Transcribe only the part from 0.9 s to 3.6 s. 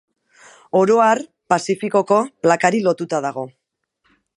har, Pazifikoko plakari lotua dago.